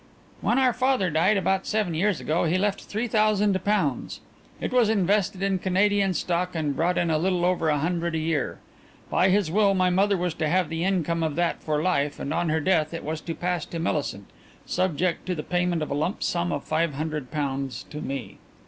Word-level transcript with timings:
"When 0.41 0.57
our 0.57 0.73
father 0.73 1.11
died 1.11 1.37
about 1.37 1.67
seven 1.67 1.93
years 1.93 2.19
ago, 2.19 2.45
he 2.45 2.57
left 2.57 2.85
three 2.85 3.07
thousand 3.07 3.63
pounds. 3.63 4.19
It 4.59 4.73
was 4.73 4.89
invested 4.89 5.43
in 5.43 5.59
Canadian 5.59 6.15
stock 6.15 6.55
and 6.55 6.75
brought 6.75 6.97
in 6.97 7.11
a 7.11 7.19
little 7.19 7.45
over 7.45 7.69
a 7.69 7.77
hundred 7.77 8.15
a 8.15 8.17
year. 8.17 8.57
By 9.11 9.29
his 9.29 9.51
will 9.51 9.75
my 9.75 9.91
mother 9.91 10.17
was 10.17 10.33
to 10.41 10.49
have 10.49 10.69
the 10.69 10.83
income 10.83 11.21
of 11.21 11.35
that 11.35 11.61
for 11.61 11.83
life 11.83 12.19
and 12.19 12.33
on 12.33 12.49
her 12.49 12.59
death 12.59 12.95
it 12.95 13.03
was 13.03 13.21
to 13.21 13.35
pass 13.35 13.63
to 13.67 13.77
Millicent, 13.77 14.25
subject 14.65 15.27
to 15.27 15.35
the 15.35 15.43
payment 15.43 15.83
of 15.83 15.91
a 15.91 15.93
lump 15.93 16.23
sum 16.23 16.51
of 16.51 16.63
five 16.63 16.95
hundred 16.95 17.29
pounds 17.29 17.85
to 17.91 18.01
me. 18.01 18.39